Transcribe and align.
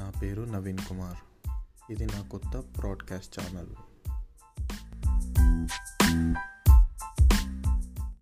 నా 0.00 0.12
పేరు 0.22 0.42
నవీన్ 0.42 0.78
కుమార్. 0.78 1.16
ఇది 1.92 2.06
నా 2.06 2.22
కొత్త 2.22 2.56
బ్రాడ్కాస్ట్ 2.56 3.40
ఛానల్. 3.40 3.89